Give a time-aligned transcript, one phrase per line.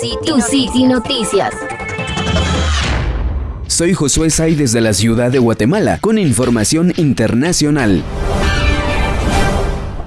[0.00, 1.54] Tu City Noticias.
[3.68, 8.02] Soy Josué Say desde la ciudad de Guatemala con información internacional.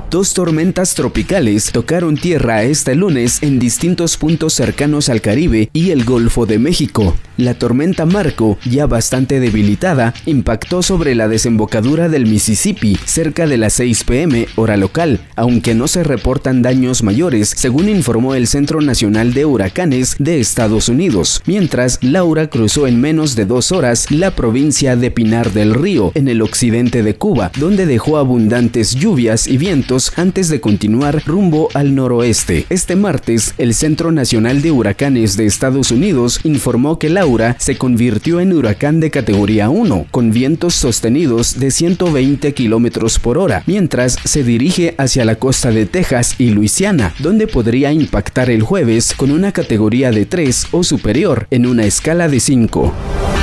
[0.09, 6.05] Dos tormentas tropicales tocaron tierra este lunes en distintos puntos cercanos al Caribe y el
[6.05, 7.13] Golfo de México.
[7.35, 13.73] La tormenta Marco, ya bastante debilitada, impactó sobre la desembocadura del Mississippi cerca de las
[13.73, 19.33] 6 pm hora local, aunque no se reportan daños mayores, según informó el Centro Nacional
[19.33, 24.95] de Huracanes de Estados Unidos, mientras Laura cruzó en menos de dos horas la provincia
[24.95, 29.96] de Pinar del Río, en el occidente de Cuba, donde dejó abundantes lluvias y vientos
[30.15, 32.65] antes de continuar rumbo al noroeste.
[32.69, 38.39] Este martes, el Centro Nacional de Huracanes de Estados Unidos informó que Laura se convirtió
[38.39, 44.43] en huracán de categoría 1, con vientos sostenidos de 120 kilómetros por hora, mientras se
[44.43, 49.51] dirige hacia la costa de Texas y Luisiana, donde podría impactar el jueves con una
[49.51, 53.36] categoría de 3 o superior en una escala de 5.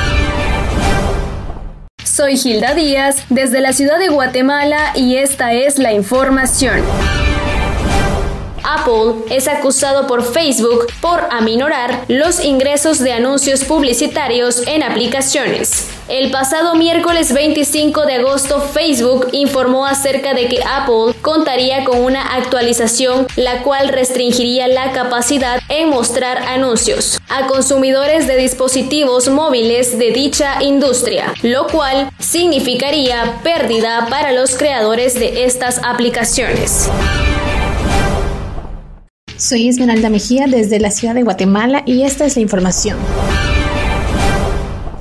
[2.25, 6.81] Soy Gilda Díaz desde la ciudad de Guatemala y esta es la información.
[8.65, 15.89] Apple es acusado por Facebook por aminorar los ingresos de anuncios publicitarios en aplicaciones.
[16.09, 22.21] El pasado miércoles 25 de agosto, Facebook informó acerca de que Apple contaría con una
[22.35, 30.11] actualización la cual restringiría la capacidad en mostrar anuncios a consumidores de dispositivos móviles de
[30.11, 36.91] dicha industria, lo cual significaría pérdida para los creadores de estas aplicaciones.
[39.37, 42.97] Soy Esmeralda Mejía desde la ciudad de Guatemala y esta es la información.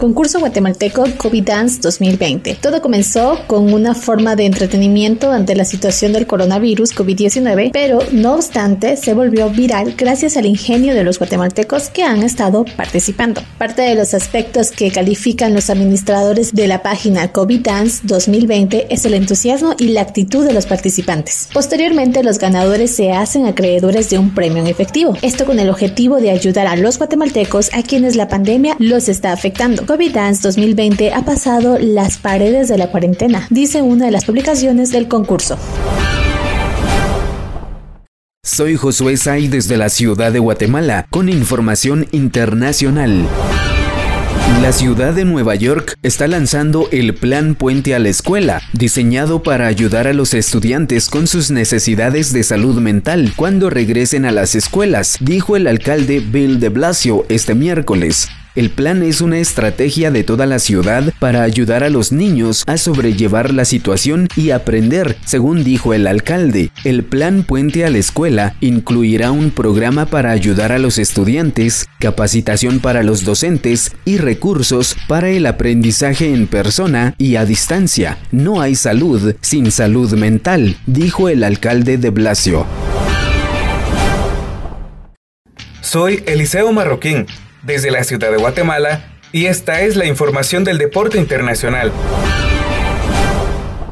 [0.04, 2.56] Concurso guatemalteco COVID Dance 2020.
[2.56, 8.34] Todo comenzó con una forma de entretenimiento ante la situación del coronavirus COVID-19, pero no
[8.34, 13.42] obstante se volvió viral gracias al ingenio de los guatemaltecos que han estado participando.
[13.58, 19.06] Parte de los aspectos que califican los administradores de la página COVID Dance 2020 es
[19.06, 21.48] el entusiasmo y la actitud de los participantes.
[21.54, 26.17] Posteriormente, los ganadores se hacen acreedores de un premio en efectivo, esto con el objetivo
[26.17, 29.92] de ayudar a los guatemaltecos a quienes la pandemia los está afectando.
[29.93, 34.89] COVID Dance 2020 ha pasado las paredes de la cuarentena, dice una de las publicaciones
[34.89, 35.55] del concurso.
[38.43, 43.27] Soy Josué Say desde la ciudad de Guatemala con información internacional.
[44.64, 49.67] La ciudad de Nueva York está lanzando el Plan Puente a la Escuela, diseñado para
[49.67, 55.17] ayudar a los estudiantes con sus necesidades de salud mental cuando regresen a las escuelas,
[55.20, 58.27] dijo el alcalde Bill de Blasio este miércoles.
[58.55, 62.77] El plan es una estrategia de toda la ciudad para ayudar a los niños a
[62.77, 66.69] sobrellevar la situación y aprender, según dijo el alcalde.
[66.83, 72.80] El plan Puente a la Escuela incluirá un programa para ayudar a los estudiantes, capacitación
[72.80, 78.20] para los docentes y recursos para el aprendizaje en persona y a distancia.
[78.31, 82.67] No hay salud sin salud mental, dijo el alcalde de Blasio.
[85.81, 87.25] Soy Eliseo Marroquín
[87.64, 91.92] desde la ciudad de Guatemala y esta es la información del deporte internacional.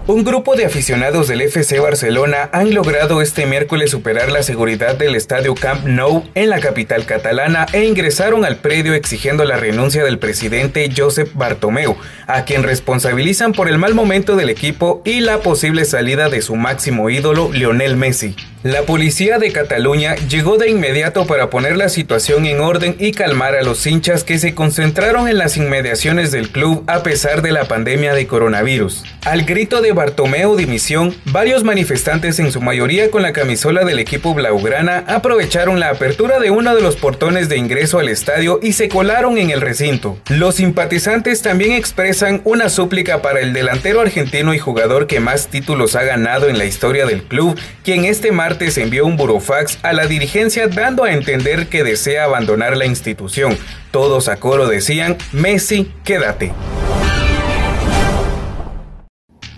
[0.08, 5.16] Un grupo de aficionados del FC Barcelona han logrado este miércoles superar la seguridad del
[5.16, 10.20] estadio Camp Nou en la capital catalana e ingresaron al predio exigiendo la renuncia del
[10.20, 11.96] presidente Josep Bartomeu,
[12.28, 16.56] a quien responsabilizan por el mal momento del equipo y la posible salida de su
[16.56, 18.36] máximo ídolo Lionel Messi.
[18.64, 23.56] La policía de Cataluña llegó de inmediato para poner la situación en orden y calmar
[23.56, 27.66] a los hinchas que se concentraron en las inmediaciones del club a pesar de la
[27.66, 29.04] pandemia de coronavirus.
[29.26, 34.36] Al grito de Bartomeu dimisión, varios manifestantes en su mayoría con la camisola del equipo
[34.36, 38.90] blaugrana aprovecharon la apertura de uno de los portones de ingreso al estadio y se
[38.90, 40.20] colaron en el recinto.
[40.30, 45.96] Los simpatizantes también expresan una súplica para el delantero argentino y jugador que más títulos
[45.96, 50.08] ha ganado en la historia del club, quien este martes envió un burofax a la
[50.08, 53.58] dirigencia dando a entender que desea abandonar la institución.
[53.92, 56.54] Todos a coro decían, Messi, quédate.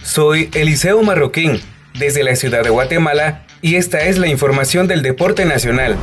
[0.04, 1.62] Soy Eliseo Marroquín,
[1.98, 5.98] desde la ciudad de Guatemala, y esta es la información del deporte nacional.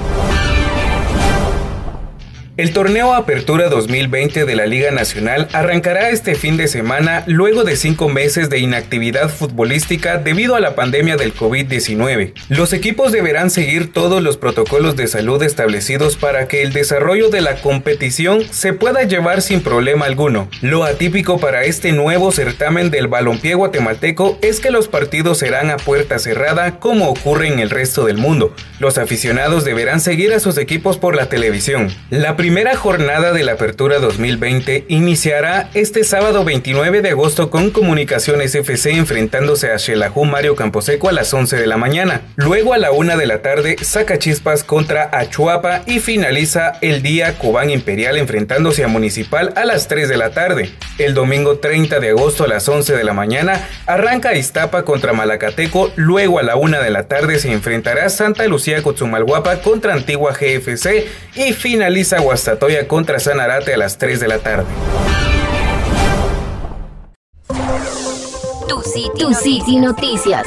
[2.60, 7.74] El torneo Apertura 2020 de la Liga Nacional arrancará este fin de semana luego de
[7.74, 12.34] cinco meses de inactividad futbolística debido a la pandemia del COVID-19.
[12.50, 17.40] Los equipos deberán seguir todos los protocolos de salud establecidos para que el desarrollo de
[17.40, 20.50] la competición se pueda llevar sin problema alguno.
[20.60, 25.78] Lo atípico para este nuevo certamen del balompié guatemalteco es que los partidos serán a
[25.78, 28.54] puerta cerrada como ocurre en el resto del mundo.
[28.80, 31.88] Los aficionados deberán seguir a sus equipos por la televisión.
[32.10, 32.36] La
[32.76, 39.70] jornada de la Apertura 2020 iniciará este sábado 29 de agosto con Comunicaciones FC enfrentándose
[39.70, 42.22] a Xelajú Mario Camposeco a las 11 de la mañana.
[42.36, 47.38] Luego a la 1 de la tarde saca chispas contra Achuapa y finaliza el día
[47.38, 50.70] Cobán Imperial enfrentándose a Municipal a las 3 de la tarde.
[50.98, 55.92] El domingo 30 de agosto a las 11 de la mañana arranca Iztapa contra Malacateco,
[55.94, 61.06] luego a la 1 de la tarde se enfrentará Santa Lucía Cotzumalguapa contra Antigua GFC
[61.36, 64.64] y finaliza Guastatoya contra Sanarate a las 3 de la tarde.
[69.18, 70.46] Tu City, Noticias.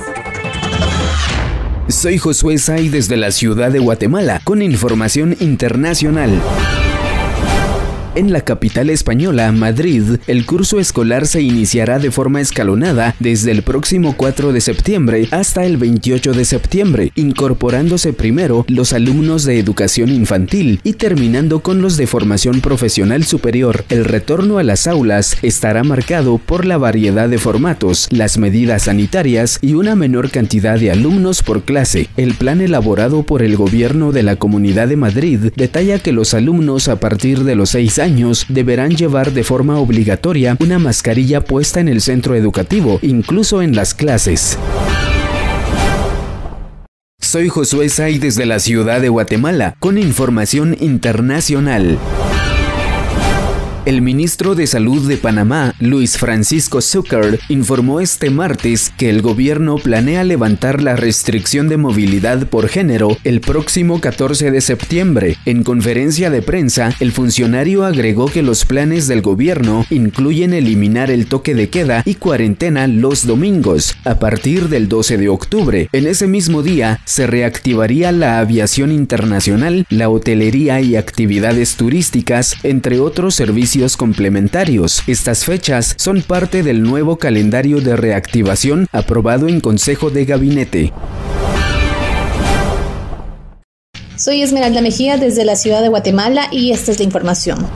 [1.89, 6.31] Soy Josué Say desde la ciudad de Guatemala con información internacional.
[8.15, 13.63] En la capital española, Madrid, el curso escolar se iniciará de forma escalonada desde el
[13.63, 20.11] próximo 4 de septiembre hasta el 28 de septiembre, incorporándose primero los alumnos de educación
[20.11, 23.83] infantil y terminando con los de formación profesional superior.
[23.89, 29.57] El retorno a las aulas estará marcado por la variedad de formatos, las medidas sanitarias
[29.59, 32.09] y una menor cantidad de alumnos por clase.
[32.15, 36.89] El plan elaborado por el gobierno de la Comunidad de Madrid detalla que los alumnos
[36.89, 38.02] a partir de los 6 años
[38.49, 43.93] deberán llevar de forma obligatoria una mascarilla puesta en el centro educativo, incluso en las
[43.93, 44.57] clases.
[47.19, 51.97] Soy Josué Say desde la ciudad de Guatemala con información internacional.
[53.85, 59.75] El ministro de Salud de Panamá, Luis Francisco Zucker, informó este martes que el gobierno
[59.75, 65.35] planea levantar la restricción de movilidad por género el próximo 14 de septiembre.
[65.45, 71.25] En conferencia de prensa, el funcionario agregó que los planes del gobierno incluyen eliminar el
[71.25, 75.89] toque de queda y cuarentena los domingos a partir del 12 de octubre.
[75.91, 83.01] En ese mismo día se reactivaría la aviación internacional, la hotelería y actividades turísticas, entre
[83.01, 83.35] otros
[83.97, 85.01] complementarios.
[85.07, 90.93] Estas fechas son parte del nuevo calendario de reactivación aprobado en Consejo de Gabinete.
[94.15, 97.67] Soy Esmeralda Mejía desde la ciudad de Guatemala y esta es la información.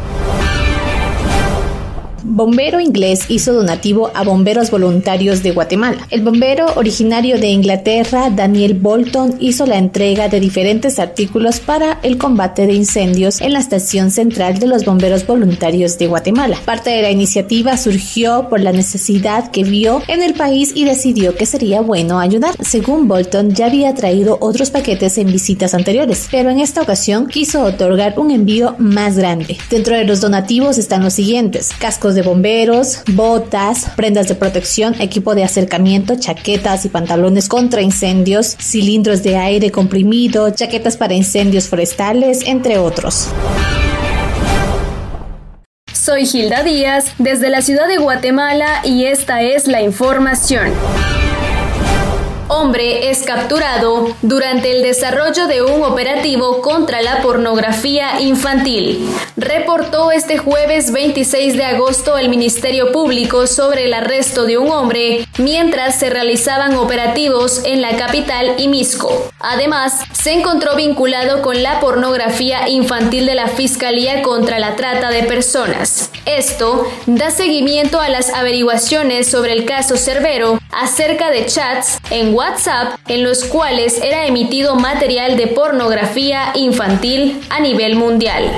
[2.38, 6.06] Bombero inglés hizo donativo a bomberos voluntarios de Guatemala.
[6.12, 12.20] El bombero originario de Inglaterra, Daniel Bolton, hizo la entrega de diferentes artículos para el
[12.20, 16.60] combate de incendios en la estación central de los bomberos voluntarios de Guatemala.
[16.64, 21.34] Parte de la iniciativa surgió por la necesidad que vio en el país y decidió
[21.34, 22.54] que sería bueno ayudar.
[22.62, 27.64] Según Bolton, ya había traído otros paquetes en visitas anteriores, pero en esta ocasión quiso
[27.64, 29.58] otorgar un envío más grande.
[29.72, 35.34] Dentro de los donativos están los siguientes: cascos de bomberos, botas, prendas de protección, equipo
[35.34, 42.42] de acercamiento, chaquetas y pantalones contra incendios, cilindros de aire comprimido, chaquetas para incendios forestales,
[42.46, 43.30] entre otros.
[45.94, 50.72] Soy Gilda Díaz desde la ciudad de Guatemala y esta es la información
[52.48, 59.08] hombre es capturado durante el desarrollo de un operativo contra la pornografía infantil.
[59.36, 65.28] Reportó este jueves 26 de agosto el Ministerio Público sobre el arresto de un hombre
[65.38, 69.30] mientras se realizaban operativos en la capital y Misco.
[69.40, 75.24] Además, se encontró vinculado con la pornografía infantil de la Fiscalía contra la Trata de
[75.24, 76.12] Personas.
[76.26, 83.00] Esto da seguimiento a las averiguaciones sobre el caso Cerbero acerca de chats en WhatsApp
[83.08, 88.52] en los cuales era emitido material de pornografía infantil a nivel mundial.